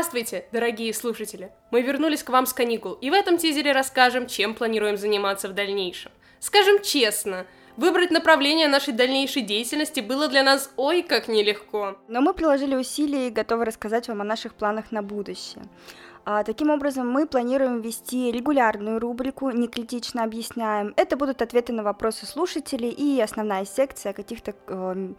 [0.00, 1.52] Здравствуйте, дорогие слушатели!
[1.70, 5.52] Мы вернулись к вам с каникул, и в этом тизере расскажем, чем планируем заниматься в
[5.52, 6.10] дальнейшем.
[6.38, 7.44] Скажем честно,
[7.76, 11.98] выбрать направление нашей дальнейшей деятельности было для нас ой как нелегко.
[12.08, 15.64] Но мы приложили усилия и готовы рассказать вам о наших планах на будущее.
[16.24, 20.94] А, таким образом, мы планируем вести регулярную рубрику «Не критично объясняем».
[20.96, 25.12] Это будут ответы на вопросы слушателей и основная секция каких-то э,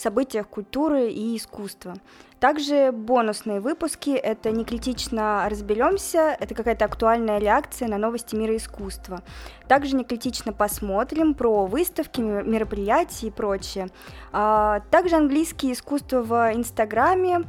[0.00, 1.94] событиях культуры и искусства.
[2.40, 9.22] Также бонусные выпуски— это не критично разберемся, это какая-то актуальная реакция на новости мира искусства.
[9.66, 13.88] Также не критично посмотрим про выставки, мероприятия и прочее.
[14.30, 17.42] А, также английские искусства в Инстаграме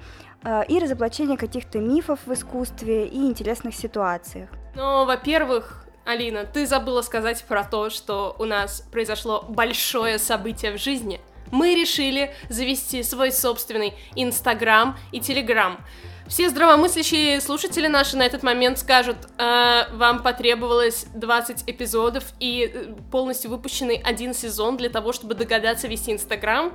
[0.43, 4.49] а, и разоблачение каких-то мифов в искусстве и интересных ситуациях.
[4.75, 10.77] Ну, во-первых, Алина, ты забыла сказать про то, что у нас произошло большое событие в
[10.79, 15.83] жизни— мы решили завести свой собственный Инстаграм и Телеграм.
[16.27, 22.93] Все здравомыслящие слушатели наши на этот момент скажут, э, вам потребовалось 20 эпизодов и э,
[23.11, 26.71] полностью выпущенный один сезон для того, чтобы догадаться вести Инстаграм.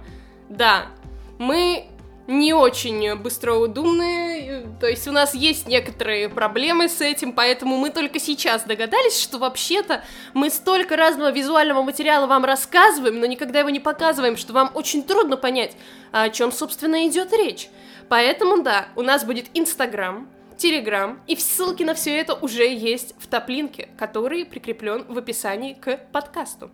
[0.48, 0.86] Да,
[1.38, 1.86] мы
[2.26, 8.18] не очень быстроудумные, то есть у нас есть некоторые проблемы с этим, поэтому мы только
[8.18, 13.80] сейчас догадались, что вообще-то мы столько разного визуального материала вам рассказываем, но никогда его не
[13.80, 15.76] показываем, что вам очень трудно понять,
[16.12, 17.68] о чем, собственно, идет речь.
[18.08, 23.26] Поэтому, да, у нас будет Инстаграм, Телеграм, и ссылки на все это уже есть в
[23.26, 26.70] топ-линке, который прикреплен в описании к подкасту.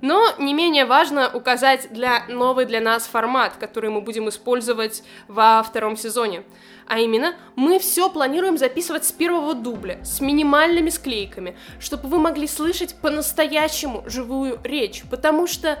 [0.00, 5.62] Но не менее важно указать для новый для нас формат, который мы будем использовать во
[5.62, 6.42] втором сезоне.
[6.86, 12.46] А именно, мы все планируем записывать с первого дубля, с минимальными склейками, чтобы вы могли
[12.46, 15.78] слышать по-настоящему живую речь, потому что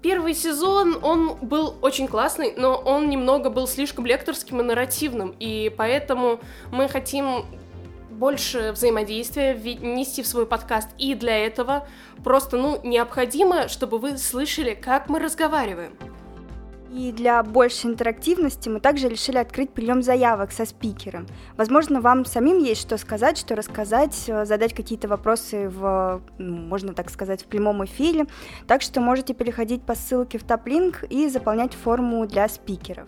[0.00, 5.74] Первый сезон, он был очень классный, но он немного был слишком лекторским и нарративным, и
[5.76, 6.38] поэтому
[6.70, 7.44] мы хотим
[8.18, 10.88] больше взаимодействия внести в свой подкаст.
[10.98, 11.88] И для этого
[12.24, 15.92] просто, ну, необходимо, чтобы вы слышали, как мы разговариваем.
[16.90, 21.26] И для большей интерактивности мы также решили открыть прием заявок со спикером.
[21.56, 26.94] Возможно, вам самим есть что сказать, что рассказать, э, задать какие-то вопросы в, ну, можно
[26.94, 28.26] так сказать, в прямом эфире.
[28.66, 33.06] Так что можете переходить по ссылке в топ-линк и заполнять форму для спикеров.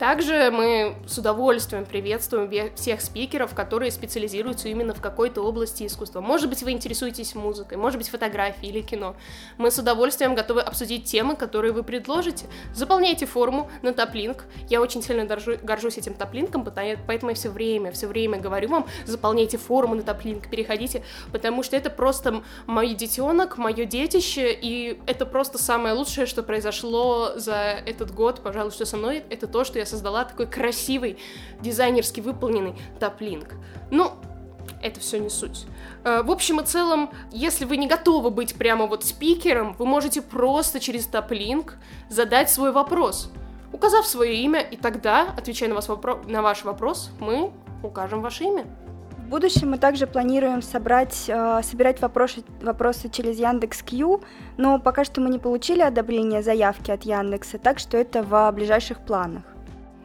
[0.00, 6.22] Также мы с удовольствием приветствуем всех спикеров, которые специализируются именно в какой-то области искусства.
[6.22, 9.14] Может быть, вы интересуетесь музыкой, может быть, фотографией или кино.
[9.58, 12.46] Мы с удовольствием готовы обсудить темы, которые вы предложите.
[12.72, 14.46] Заполняйте форму на топлинк.
[14.70, 18.86] Я очень сильно доржу, горжусь этим топлинком, поэтому я все время, все время говорю вам,
[19.04, 25.26] заполняйте форму на топлинк, переходите, потому что это просто мой детенок, мое детище, и это
[25.26, 29.78] просто самое лучшее, что произошло за этот год, пожалуй, что со мной, это то, что
[29.78, 31.18] я создала такой красивый,
[31.60, 33.54] дизайнерски выполненный топлинк.
[33.90, 34.12] Ну,
[34.82, 35.66] это все не суть.
[36.04, 40.22] Э, в общем и целом, если вы не готовы быть прямо вот спикером, вы можете
[40.22, 41.76] просто через топлинк
[42.08, 43.30] задать свой вопрос,
[43.72, 47.52] указав свое имя, и тогда, отвечая на, вас вопро- на ваш вопрос, мы
[47.82, 48.64] укажем ваше имя.
[49.18, 54.22] В будущем мы также планируем собрать, э, собирать вопросы, вопросы через Яндекс.Кью,
[54.56, 58.98] но пока что мы не получили одобрение заявки от Яндекса, так что это в ближайших
[58.98, 59.42] планах.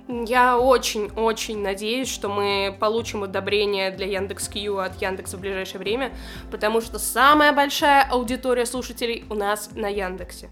[0.07, 6.11] Я очень-очень надеюсь, что мы получим одобрение для Яндекс.Кью от Яндекса в ближайшее время,
[6.51, 10.49] потому что самая большая аудитория слушателей у нас на Яндексе.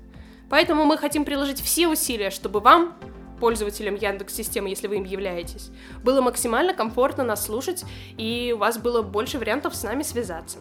[0.50, 2.96] Поэтому мы хотим приложить все усилия, чтобы вам,
[3.40, 5.70] пользователям Яндекс-системы, если вы им являетесь,
[6.04, 7.84] было максимально комфортно нас слушать,
[8.18, 10.60] и у вас было больше вариантов с нами связаться.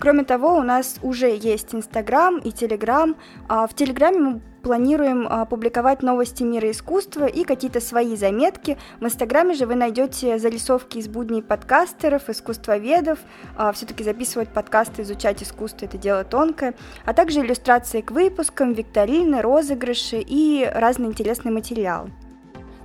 [0.00, 3.16] Кроме того, у нас уже есть Инстаграм и Телеграм.
[3.48, 8.78] А в Телеграме мы планируем а, публиковать новости мира искусства и какие-то свои заметки.
[8.98, 13.18] В Инстаграме же вы найдете зарисовки из будней подкастеров, искусствоведов.
[13.56, 16.74] А, Все-таки записывать подкасты, изучать искусство– это дело тонкое.
[17.04, 22.08] А также иллюстрации к выпускам, викторины, розыгрыши и разный интересный материал.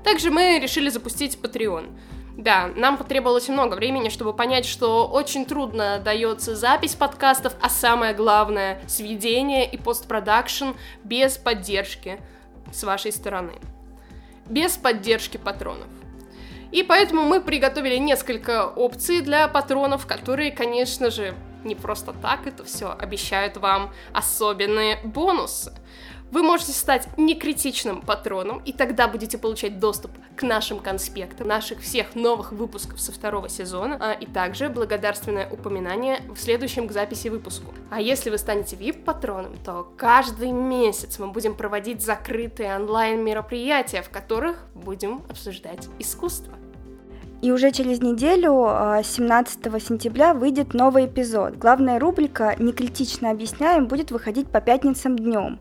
[0.04, 1.86] Также мы решили запустить Patreon.
[2.40, 8.14] Да, нам потребовалось много времени, чтобы понять, что очень трудно дается запись подкастов, а самое
[8.14, 10.70] главное— сведение и постпродакшн
[11.04, 12.18] без поддержки
[12.72, 13.56] с вашей стороны.
[14.46, 15.90] Без поддержки патронов.
[16.72, 22.64] И поэтому мы приготовили несколько опций для патронов, которые, конечно же, не просто так это
[22.64, 25.74] все обещают вам особенные бонусы.
[26.32, 32.14] Вы можете стать некритичным патроном, и тогда будете получать доступ к нашим конспектам, наших всех
[32.14, 37.74] новых выпусков со второго сезона, а, и также благодарственное упоминание в следующем к записи выпуску.
[37.90, 44.66] А если вы станете VIP-патроном, то каждый месяц мы будем проводить закрытые онлайн-мероприятия, в которых
[44.76, 46.54] будем обсуждать искусство.
[47.42, 51.56] И уже через неделю, 17 а, сентября, выйдет новый эпизод.
[51.56, 55.60] Главная рубрика «Некритично объясняем» будет выходить по пятницам днем.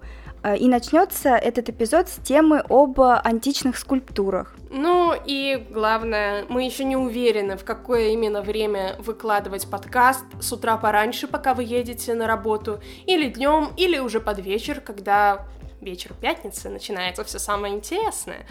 [0.49, 4.55] А, и начнется этот эпизод с темы об античных скульптурах.
[4.71, 10.25] Ну и главное, мы еще не уверены, в какое именно время выкладывать подкаст.
[10.41, 15.47] С утра пораньше, пока вы едете на работу, или днем, или уже под вечер, когда
[15.83, 18.47] вечер пятницы начинается все самое интересное.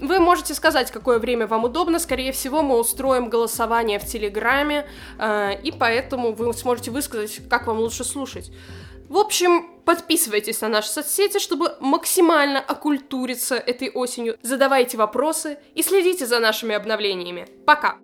[0.00, 1.98] Вы можете сказать, какое время вам удобно.
[1.98, 4.86] Скорее всего, мы устроим голосование в Телеграме,
[5.18, 8.50] э, и поэтому вы сможете высказать, как вам лучше слушать.
[9.10, 14.38] В общем, подписывайтесь на наши соцсети, чтобы максимально окультуриться этой осенью.
[14.42, 17.48] Задавайте вопросы и следите за нашими обновлениями.
[17.66, 17.98] Пока!